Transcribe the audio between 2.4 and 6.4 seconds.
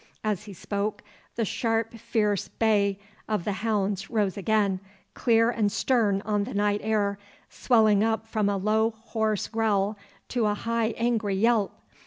bay of the hounds rose again, clear and stern